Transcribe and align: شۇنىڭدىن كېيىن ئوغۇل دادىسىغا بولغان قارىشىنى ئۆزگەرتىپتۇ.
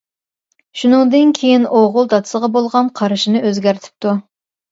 شۇنىڭدىن 0.79 1.33
كېيىن 1.39 1.67
ئوغۇل 1.79 2.09
دادىسىغا 2.13 2.49
بولغان 2.55 2.89
قارىشىنى 3.01 3.43
ئۆزگەرتىپتۇ. 3.51 4.17